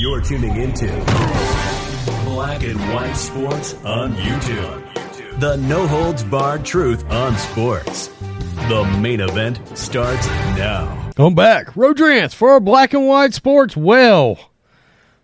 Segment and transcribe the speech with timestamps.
[0.00, 0.86] You're tuning into
[2.24, 5.40] Black and White Sports on YouTube.
[5.40, 8.08] The no holds barred truth on sports.
[8.68, 11.12] The main event starts now.
[11.16, 11.76] Come back.
[11.76, 13.76] Rodrance for Black and White Sports.
[13.76, 14.50] Well,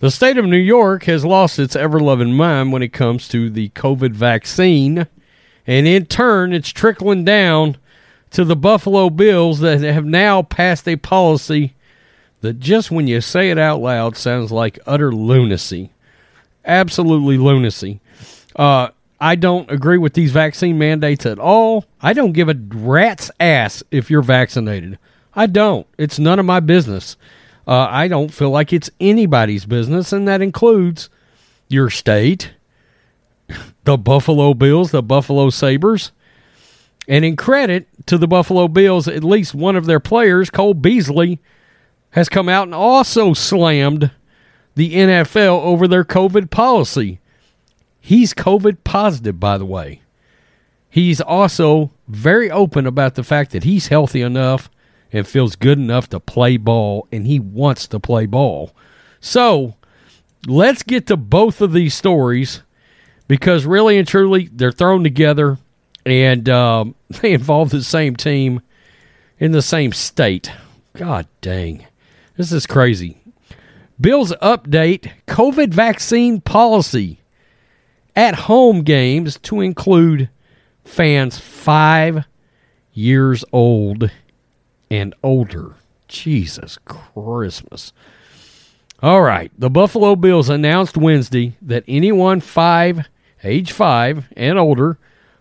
[0.00, 3.48] the state of New York has lost its ever loving mind when it comes to
[3.48, 5.06] the COVID vaccine.
[5.66, 7.78] And in turn, it's trickling down
[8.32, 11.75] to the Buffalo Bills that have now passed a policy
[12.40, 15.90] that just when you say it out loud sounds like utter lunacy.
[16.64, 18.00] Absolutely lunacy.
[18.54, 18.88] Uh,
[19.20, 21.86] I don't agree with these vaccine mandates at all.
[22.00, 24.98] I don't give a rat's ass if you're vaccinated.
[25.34, 25.86] I don't.
[25.98, 27.16] It's none of my business.
[27.66, 31.10] Uh, I don't feel like it's anybody's business, and that includes
[31.68, 32.52] your state,
[33.84, 36.12] the Buffalo Bills, the Buffalo Sabres.
[37.08, 41.38] And in credit to the Buffalo Bills, at least one of their players, Cole Beasley,
[42.16, 44.10] has come out and also slammed
[44.74, 47.20] the NFL over their COVID policy.
[48.00, 50.00] He's COVID positive, by the way.
[50.88, 54.70] He's also very open about the fact that he's healthy enough
[55.12, 58.72] and feels good enough to play ball, and he wants to play ball.
[59.20, 59.74] So
[60.46, 62.62] let's get to both of these stories
[63.28, 65.58] because really and truly, they're thrown together
[66.06, 68.62] and um, they involve the same team
[69.38, 70.50] in the same state.
[70.94, 71.84] God dang.
[72.36, 73.18] This is crazy.
[73.98, 77.20] Bills update COVID vaccine policy
[78.14, 80.28] at home games to include
[80.84, 82.26] fans five
[82.92, 84.10] years old
[84.90, 85.76] and older.
[86.08, 87.94] Jesus Christmas.
[89.02, 89.50] All right.
[89.58, 93.08] The Buffalo Bills announced Wednesday that anyone five,
[93.44, 94.98] age five and older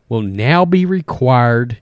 [0.07, 1.81] will now be required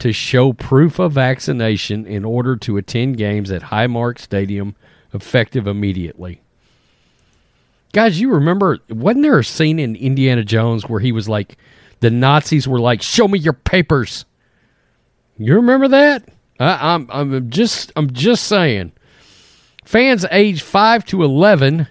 [0.00, 4.74] to show proof of vaccination in order to attend games at Highmark Stadium
[5.12, 6.40] effective immediately.
[7.92, 11.56] Guys, you remember, wasn't there a scene in Indiana Jones where he was like,
[12.00, 14.24] the Nazis were like, show me your papers?
[15.36, 16.28] You remember that?
[16.58, 18.92] I, I'm, I'm just, I'm just saying.
[19.84, 21.88] Fans age 5 to 11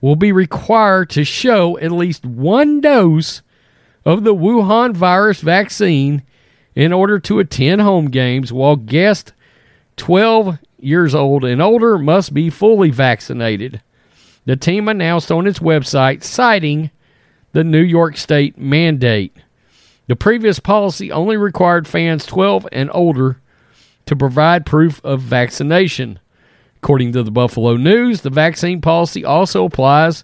[0.00, 3.42] will be required to show at least one dose
[4.04, 6.22] of the Wuhan virus vaccine
[6.76, 9.32] in order to attend home games, while guests
[9.96, 13.80] 12 years old and older must be fully vaccinated.
[14.44, 16.90] The team announced on its website, citing
[17.52, 19.34] the New York State mandate.
[20.06, 23.40] The previous policy only required fans 12 and older
[24.04, 26.20] to provide proof of vaccination.
[26.76, 30.22] According to the Buffalo News, the vaccine policy also applies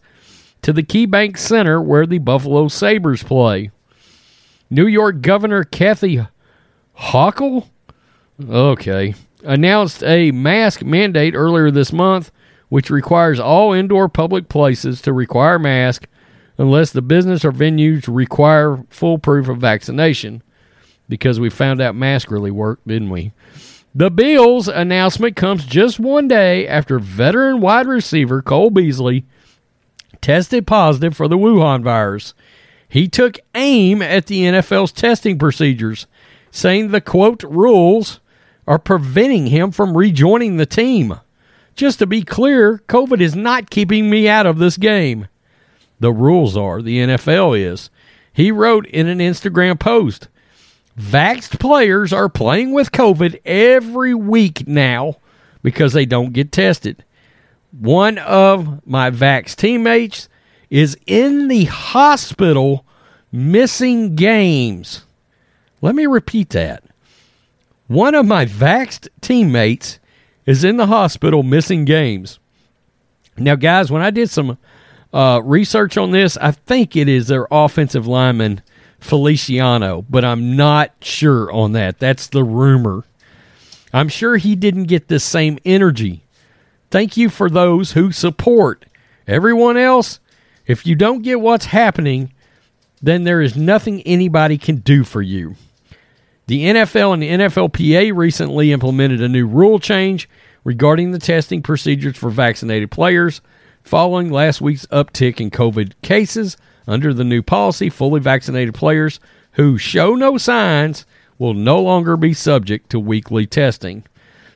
[0.61, 3.71] to the KeyBank Center where the Buffalo Sabres play.
[4.71, 6.25] New York Governor Kathy
[6.99, 7.69] Hochul,
[8.49, 9.15] okay,
[9.45, 12.31] announced a mask mandate earlier this month,
[12.69, 16.07] which requires all indoor public places to require mask
[16.59, 20.43] unless the business or venues require full proof of vaccination.
[21.09, 23.33] Because we found out mask really worked, didn't we?
[23.95, 29.27] The Bills announcement comes just one day after veteran wide receiver Cole Beasley
[30.23, 32.33] tested positive for the Wuhan virus.
[32.89, 36.07] He took aim at the NFL's testing procedures
[36.53, 38.21] saying the quote rules
[38.69, 41.19] are preventing him from rejoining the team.
[41.75, 45.27] Just to be clear, COVID is not keeping me out of this game.
[45.99, 47.91] The rules are, the NFL is.
[48.33, 50.29] He wrote in an Instagram post
[50.99, 55.17] Vaxxed players are playing with COVID every week now
[55.63, 57.03] because they don't get tested.
[57.71, 60.29] One of my Vax teammates
[60.69, 62.85] is in the hospital
[63.31, 65.05] missing games.
[65.83, 66.85] Let me repeat that.
[67.89, 69.99] One of my vaxxed teammates
[70.47, 72.39] is in the hospital missing games.
[73.37, 74.57] Now, guys, when I did some
[75.13, 78.63] uh, research on this, I think it is their offensive lineman,
[79.01, 81.99] Feliciano, but I'm not sure on that.
[81.99, 83.05] That's the rumor.
[83.93, 86.23] I'm sure he didn't get the same energy.
[86.91, 88.87] Thank you for those who support.
[89.27, 90.21] Everyone else,
[90.67, 92.33] if you don't get what's happening,
[93.03, 95.57] then there is nothing anybody can do for you.
[96.47, 100.29] The NFL and the NFLPA recently implemented a new rule change
[100.65, 103.41] regarding the testing procedures for vaccinated players
[103.83, 106.57] following last week's uptick in COVID cases.
[106.87, 109.21] Under the new policy, fully vaccinated players
[109.53, 111.07] who show no signs
[111.39, 114.05] will no longer be subject to weekly testing.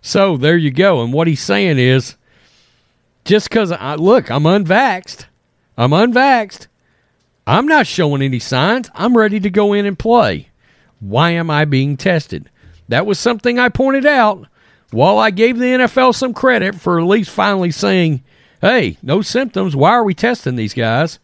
[0.01, 1.03] So there you go.
[1.03, 2.17] And what he's saying is
[3.25, 5.27] just because I look, I'm unvaxxed,
[5.77, 6.67] I'm unvaxxed,
[7.47, 10.51] I'm not showing any signs, I'm ready to go in and play.
[11.09, 12.51] Why am I being tested?
[12.89, 14.47] That was something I pointed out
[14.91, 18.23] while I gave the NFL some credit for at least finally saying,
[18.61, 19.77] hey, no symptoms.
[19.77, 21.19] Why are we testing these guys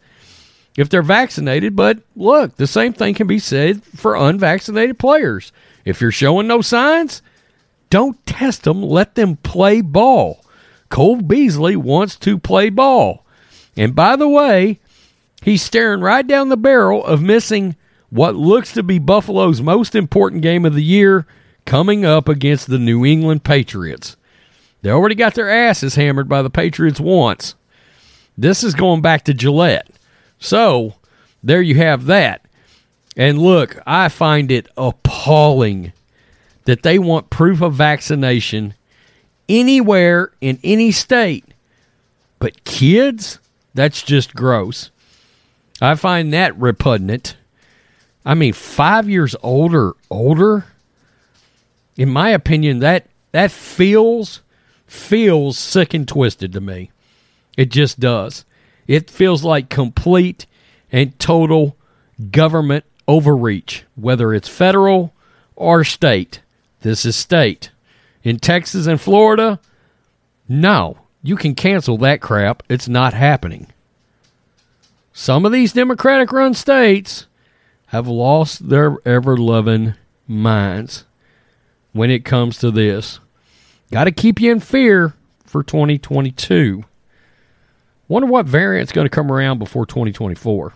[0.77, 1.75] if they're vaccinated?
[1.75, 5.51] But look, the same thing can be said for unvaccinated players.
[5.85, 7.21] If you're showing no signs,
[7.89, 8.81] don't test them.
[8.81, 10.43] Let them play ball.
[10.89, 13.25] Cole Beasley wants to play ball.
[13.75, 14.79] And by the way,
[15.41, 17.75] he's staring right down the barrel of missing
[18.13, 21.25] what looks to be Buffalo's most important game of the year
[21.65, 24.15] coming up against the New England Patriots.
[24.83, 27.55] They already got their asses hammered by the Patriots once.
[28.37, 29.87] This is going back to Gillette.
[30.37, 30.93] So,
[31.43, 32.45] there you have that.
[33.17, 35.91] And look, I find it appalling
[36.65, 38.75] that they want proof of vaccination
[39.49, 41.45] anywhere in any state.
[42.37, 43.39] But kids,
[43.73, 44.91] that's just gross.
[45.81, 47.37] I find that repugnant.
[48.25, 50.65] I mean, five years older, older.
[51.97, 54.41] In my opinion, that that feels
[54.87, 56.91] feels sick and twisted to me.
[57.57, 58.45] It just does.
[58.87, 60.45] It feels like complete
[60.91, 61.75] and total
[62.31, 65.13] government overreach, whether it's federal
[65.55, 66.41] or state.
[66.81, 67.71] This is state.
[68.23, 69.59] In Texas and Florida,
[70.47, 72.63] no, you can cancel that crap.
[72.69, 73.67] It's not happening.
[75.13, 77.27] Some of these Democratic run states
[77.93, 79.93] have lost their ever loving
[80.27, 81.05] minds
[81.91, 83.19] when it comes to this.
[83.91, 85.13] Got to keep you in fear
[85.45, 86.83] for 2022.
[88.07, 90.73] Wonder what variant's going to come around before 2024.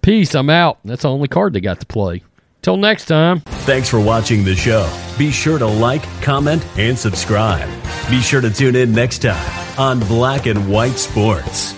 [0.00, 0.34] Peace.
[0.34, 0.78] I'm out.
[0.82, 2.22] That's the only card they got to play.
[2.62, 3.40] Till next time.
[3.40, 4.90] Thanks for watching the show.
[5.18, 7.68] Be sure to like, comment, and subscribe.
[8.08, 11.74] Be sure to tune in next time on Black and White Sports.